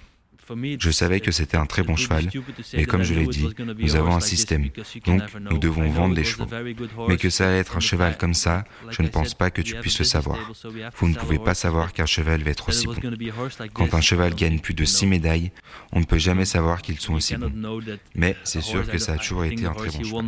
[0.80, 2.30] Je savais que c'était un très bon cheval,
[2.74, 3.48] mais comme je l'ai dit,
[3.80, 4.70] nous avons un système,
[5.06, 6.46] donc nous devons vendre des chevaux.
[7.08, 9.76] Mais que ça allait être un cheval comme ça, je ne pense pas que tu
[9.76, 10.38] puisses le savoir.
[10.98, 12.96] Vous ne pouvez pas savoir qu'un cheval va être aussi bon.
[13.74, 15.52] Quand un cheval gagne plus de 6 médailles,
[15.92, 17.52] on ne peut jamais savoir qu'ils sont aussi bons.
[18.14, 20.24] Mais c'est sûr que ça a toujours été un très bon cheval.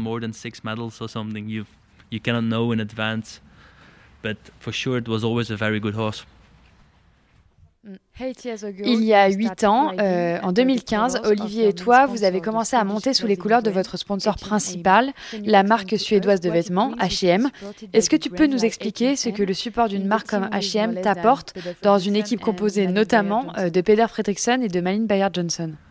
[8.83, 12.83] Il y a huit ans, euh, en 2015, Olivier et toi, vous avez commencé à
[12.83, 15.11] monter sous les couleurs de votre sponsor principal,
[15.43, 17.49] la marque suédoise de vêtements, H&M.
[17.93, 21.53] Est-ce que tu peux nous expliquer ce que le support d'une marque comme H&M t'apporte
[21.83, 25.86] dans une équipe composée notamment euh, de Peder Fredriksson et de Malin Bayer-Johnson Um,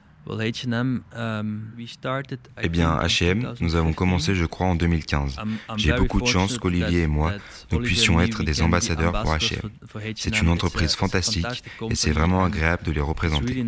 [2.61, 5.37] eh bien, H&M, nous avons commencé, je crois, en 2015.
[5.77, 7.33] J'ai beaucoup de chance qu'Olivier et moi,
[7.73, 9.71] nous puissions être des ambassadeurs pour H&M.
[10.17, 13.65] C'est une entreprise fantastique et c'est vraiment agréable de les représenter.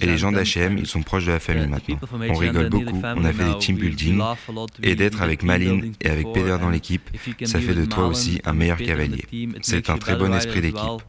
[0.00, 1.98] Et les gens d'H&M, ils sont proches de la famille maintenant.
[2.12, 4.20] On rigole beaucoup, on a fait des team building
[4.82, 7.08] et d'être avec Malin et avec Peder dans l'équipe,
[7.44, 9.24] ça fait de toi aussi un meilleur cavalier.
[9.62, 11.02] C'est un très bon esprit d'équipe.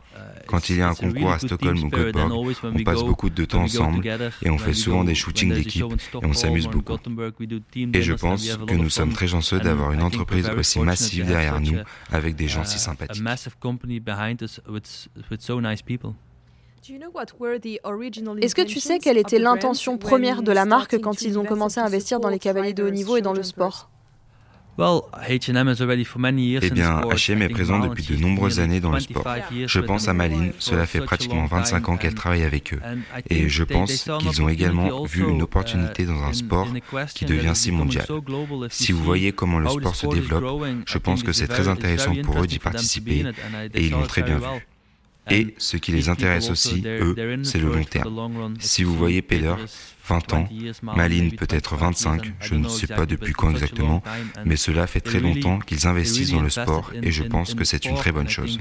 [0.50, 3.62] Quand il y a un concours à Stockholm ou Göteborg, on passe beaucoup de temps
[3.62, 4.04] ensemble
[4.42, 6.98] et on fait souvent des shootings d'équipe et on s'amuse beaucoup.
[7.94, 11.78] Et je pense que nous sommes très chanceux d'avoir une entreprise aussi massive derrière nous
[12.12, 13.24] avec des gens si sympathiques.
[18.42, 21.80] Est-ce que tu sais quelle était l'intention première de la marque quand ils ont commencé
[21.80, 23.92] à investir dans les cavaliers de haut niveau et dans le sport
[26.64, 29.26] Eh bien, H&M est présent depuis de nombreuses années dans le sport.
[29.68, 32.80] Je pense à Maline, cela fait pratiquement 25 ans qu'elle travaille avec eux.
[33.30, 36.68] Et je pense qu'ils ont également vu une opportunité dans un sport
[37.14, 38.06] qui devient si mondial.
[38.70, 42.42] Si vous voyez comment le sport se développe, je pense que c'est très intéressant pour
[42.42, 43.26] eux d'y participer
[43.74, 44.46] et ils l'ont très bien vu.
[45.30, 48.56] Et ce qui les intéresse aussi, eux, c'est le long terme.
[48.60, 49.56] Si vous voyez Peder,
[50.08, 50.50] 20 ans,
[50.82, 54.02] Maline peut-être 25, je ne sais pas depuis quand exactement,
[54.46, 57.86] mais cela fait très longtemps qu'ils investissent dans le sport et je pense que c'est
[57.86, 58.60] une très bonne chose.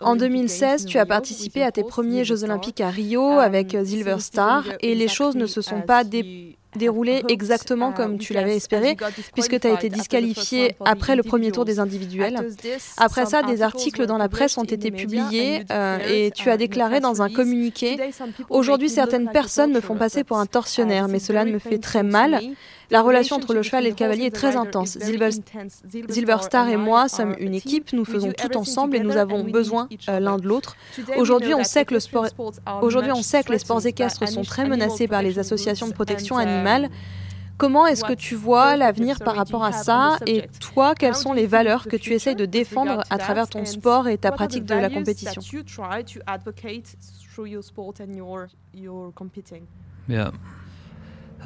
[0.00, 4.64] En 2016, tu as participé à tes premiers Jeux olympiques à Rio avec Silver Star
[4.80, 6.02] et les choses ne se sont pas
[6.76, 8.96] déroulées exactement comme tu l'avais espéré,
[9.32, 12.50] puisque tu as été disqualifié après le premier tour des individuels.
[12.96, 17.00] Après ça, des articles dans la presse ont été publiés euh, et tu as déclaré
[17.00, 17.98] dans un communiqué
[18.50, 22.40] Aujourd'hui, certaines personnes me font passer pour un tortionnaire, mais cela me fait très mal.
[22.90, 24.98] La relation entre le cheval et le cavalier est très intense.
[25.00, 25.30] Silver,
[26.42, 30.20] Star et moi sommes une équipe, nous faisons tout ensemble et nous avons besoin euh,
[30.20, 30.76] l'un de l'autre.
[31.16, 32.26] Aujourd'hui, on sait que le sport,
[32.82, 36.36] aujourd'hui, on sait que les sports équestres sont très menacés par les associations de protection
[36.36, 36.63] animale.
[37.56, 41.46] Comment est-ce que tu vois l'avenir par rapport à ça Et toi, quelles sont les
[41.46, 44.90] valeurs que tu essayes de défendre à travers ton sport et ta pratique de la
[44.90, 45.42] compétition?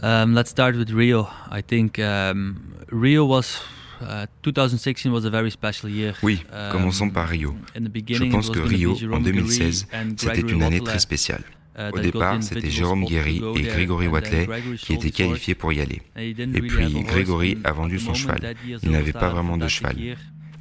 [0.01, 1.27] Um, let's start with Rio.
[1.51, 2.57] I think um,
[2.93, 3.61] Rio was
[4.01, 6.15] uh, 2016 was a very special year.
[6.23, 7.57] Oui, um, commençons par Rio.
[7.75, 11.43] Je pense que Rio, en 2016, c'était une année très spéciale.
[11.79, 14.49] Uh, Au départ, c'était Jérôme Guéry et Grégory Watley
[14.79, 16.03] qui étaient qualifiés pour y aller.
[16.17, 18.57] Et puis Grégory a vendu son cheval.
[18.83, 19.97] Il n'avait pas vraiment de cheval.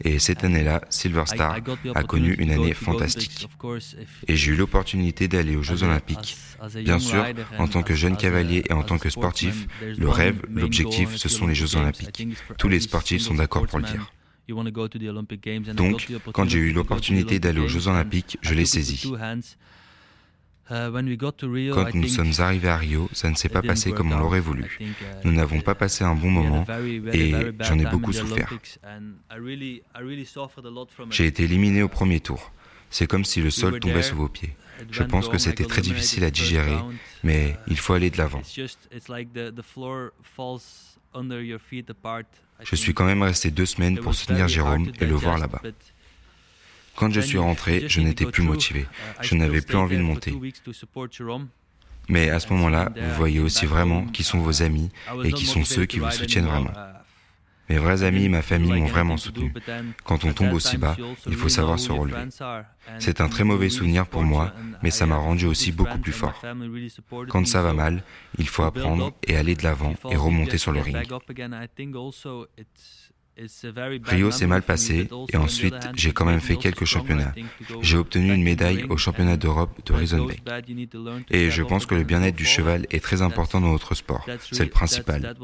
[0.03, 1.57] Et cette année-là, Silver Star
[1.95, 3.47] a connu une année fantastique.
[4.27, 6.37] Et j'ai eu l'opportunité d'aller aux Jeux Olympiques.
[6.83, 7.25] Bien sûr,
[7.57, 11.47] en tant que jeune cavalier et en tant que sportif, le rêve, l'objectif, ce sont
[11.47, 12.27] les Jeux Olympiques.
[12.59, 14.11] Tous les sportifs sont d'accord pour le dire.
[15.73, 19.11] Donc, quand j'ai eu l'opportunité d'aller aux Jeux Olympiques, je l'ai saisi.
[20.69, 20.91] Uh,
[21.73, 24.77] Quand nous sommes arrivés à Rio, ça ne s'est pas passé comme on l'aurait voulu.
[24.81, 24.85] Uh,
[25.23, 26.65] nous n'avons pas passé un bon moment
[27.13, 28.51] et j'en ai beaucoup souffert.
[31.09, 32.51] J'ai été éliminé au premier tour.
[32.89, 34.55] C'est comme si le sol tombait sous vos pieds.
[34.91, 36.77] Je pense que c'était très difficile à digérer,
[37.23, 38.41] mais il faut aller de l'avant.
[42.63, 45.61] Je suis quand même resté deux semaines pour soutenir Jérôme et le voir là-bas.
[46.97, 48.87] Quand je suis rentré, je n'étais plus motivé.
[49.21, 50.33] Je n'avais plus envie de monter.
[52.09, 54.89] Mais à ce moment-là, vous voyez aussi vraiment qui sont vos amis
[55.23, 56.71] et qui sont ceux qui vous soutiennent vraiment.
[57.69, 59.53] Mes vrais amis et ma famille m'ont vraiment soutenu.
[60.05, 60.95] Quand on tombe aussi bas,
[61.27, 62.29] il faut savoir se relever.
[62.97, 66.41] C'est un très mauvais souvenir pour moi, mais ça m'a rendu aussi beaucoup plus fort.
[67.29, 68.03] Quand ça va mal,
[68.37, 70.97] il faut apprendre et aller de l'avant et remonter sur le ring.
[74.03, 77.33] Rio s'est mal passé et ensuite j'ai quand même fait quelques championnats.
[77.81, 80.41] J'ai obtenu une médaille au championnat d'Europe de Riesenbeek.
[81.29, 84.25] Et je pense que le bien-être du cheval est très important dans notre sport.
[84.51, 85.35] C'est le principal.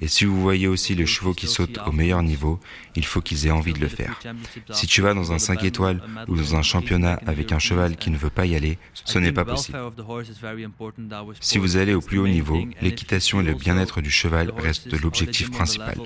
[0.00, 2.60] Et si vous voyez aussi les chevaux qui sautent au meilleur niveau,
[2.94, 4.20] il faut qu'ils aient envie de le faire.
[4.70, 8.10] Si tu vas dans un 5 étoiles ou dans un championnat avec un cheval qui
[8.10, 9.78] ne veut pas y aller, ce n'est pas possible.
[11.40, 15.50] Si vous allez au plus haut niveau, l'équitation et le bien-être du cheval restent l'objectif
[15.50, 15.96] principal.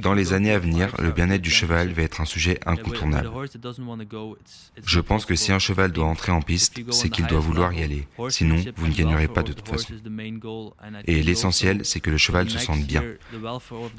[0.00, 3.30] Dans les années à venir, le bien-être du cheval va être un sujet incontournable.
[4.84, 7.82] Je pense que si un cheval doit entrer en piste, c'est qu'il doit vouloir y
[7.82, 8.06] aller.
[8.28, 9.94] Sinon, vous ne gagnerez pas de toute façon.
[11.06, 13.02] Et l'essentiel, c'est que le cheval se sente bien.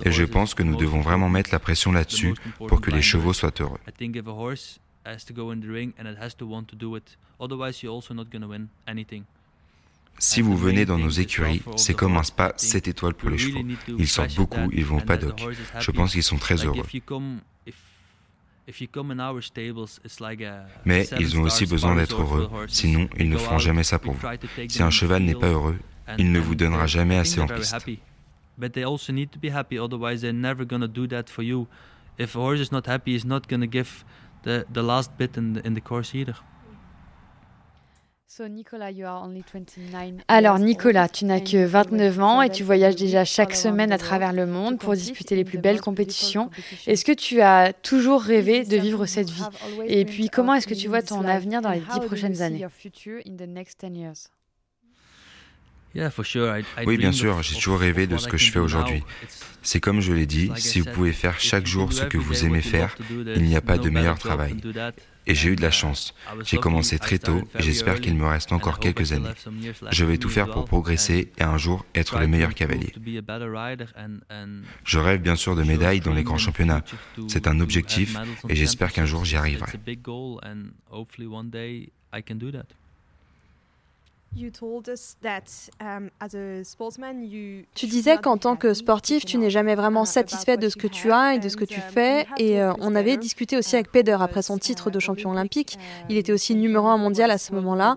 [0.06, 2.36] Et je pense que nous devons vraiment mettre la pression là-dessus
[2.68, 3.80] pour que les chevaux soient heureux.
[10.20, 13.64] Si vous venez dans nos écuries, c'est comme un spa 7 étoiles pour les chevaux.
[13.88, 15.42] Ils sortent beaucoup, ils vont au paddock.
[15.80, 16.84] Je pense qu'ils sont très heureux.
[20.86, 24.28] Mais ils ont aussi besoin d'être heureux, sinon ils ne feront jamais ça pour vous.
[24.70, 25.78] Si un cheval n'est pas heureux,
[26.18, 27.76] il ne vous donnera jamais assez en piste.
[28.56, 31.68] But they also need to be happy, otherwise they're never do that for you.
[32.20, 34.06] If a horse is not happy, he's not give
[34.44, 35.32] the, the last bit
[35.84, 36.36] course either.
[40.28, 44.34] Alors Nicolas, tu n'as que 29 ans et tu voyages déjà chaque semaine à travers
[44.34, 46.50] le monde pour disputer les plus belles compétitions.
[46.88, 49.44] Est-ce que tu as toujours rêvé de vivre cette vie?
[49.86, 52.66] Et puis comment est-ce que tu vois ton avenir dans les dix prochaines années?
[56.86, 59.04] Oui, bien sûr, j'ai toujours rêvé de ce que je fais aujourd'hui.
[59.62, 62.62] C'est comme je l'ai dit, si vous pouvez faire chaque jour ce que vous aimez
[62.62, 62.96] faire,
[63.36, 64.56] il n'y a pas de meilleur travail.
[65.26, 66.14] Et j'ai eu de la chance.
[66.44, 69.30] J'ai commencé très tôt et j'espère qu'il me reste encore quelques années.
[69.90, 72.94] Je vais tout faire pour progresser et un jour être le meilleur cavalier.
[74.84, 76.84] Je rêve bien sûr de médailles dans les grands championnats.
[77.30, 78.18] C'est un objectif
[78.50, 79.72] et j'espère qu'un jour j'y arriverai.
[87.76, 91.12] Tu disais qu'en tant que sportif, tu n'es jamais vraiment satisfait de ce que tu
[91.12, 92.28] as et de ce que tu um, fais.
[92.38, 95.78] Et euh, on avait discuté aussi avec Peder après son titre de champion olympique.
[96.10, 97.96] Il était aussi numéro un mondial à ce moment-là.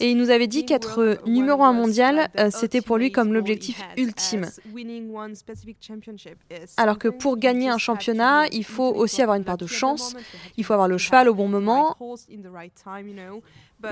[0.00, 3.82] Et il nous avait dit qu'être numéro un mondial, euh, c'était pour lui comme l'objectif
[3.96, 4.46] ultime.
[6.76, 10.14] Alors que pour gagner un championnat, il faut aussi avoir une part de chance.
[10.56, 11.96] Il faut avoir le cheval au bon moment.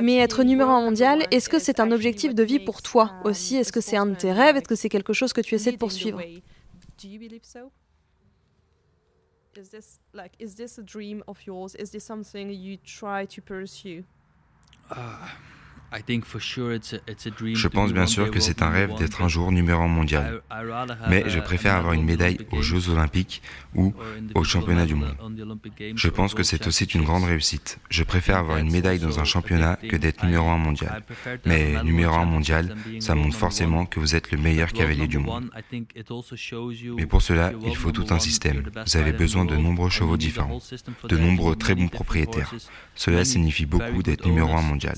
[0.00, 3.56] Mais être numéro un mondial, est-ce que c'est un objectif de vie pour toi aussi?
[3.56, 4.56] Est-ce que c'est un de tes rêves?
[4.56, 6.20] Est-ce que c'est quelque chose que tu essaies de poursuivre?
[17.54, 20.42] Je pense bien sûr que c'est un rêve d'être un jour numéro un mondial,
[21.08, 23.42] mais je préfère avoir une médaille aux Jeux olympiques
[23.74, 23.94] ou
[24.34, 25.16] aux championnats du monde.
[25.94, 27.78] Je pense que c'est aussi une grande réussite.
[27.90, 31.04] Je préfère avoir une médaille dans un championnat que d'être numéro un mondial.
[31.44, 35.50] Mais numéro un mondial, ça montre forcément que vous êtes le meilleur cavalier du monde.
[36.96, 38.64] Mais pour cela, il faut tout un système.
[38.86, 40.60] Vous avez besoin de nombreux chevaux différents,
[41.08, 42.52] de nombreux très bons propriétaires.
[42.94, 44.96] Cela signifie beaucoup d'être numéro un mondial.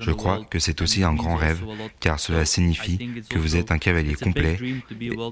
[0.00, 1.64] Je crois que c'est aussi un grand rêve,
[2.00, 2.98] car cela signifie
[3.28, 4.58] que vous êtes un cavalier complet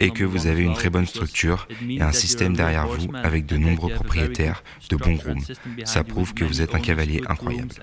[0.00, 3.56] et que vous avez une très bonne structure et un système derrière vous avec de
[3.56, 5.44] nombreux propriétaires, de bons grooms.
[5.84, 7.74] Ça prouve que vous êtes un cavalier incroyable.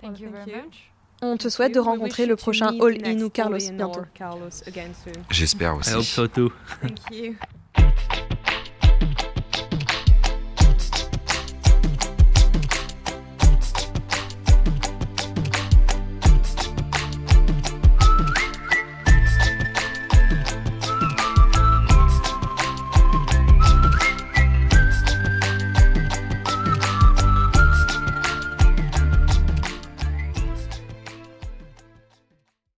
[0.00, 0.92] Thank you very much.
[1.20, 4.02] On te souhaite de rencontrer le prochain All In ou Carlos bientôt.
[5.30, 5.90] J'espère aussi.
[5.90, 6.52] I hope so too.
[6.80, 7.34] Thank you.